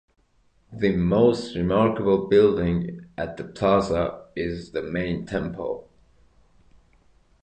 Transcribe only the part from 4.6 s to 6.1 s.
the main temple.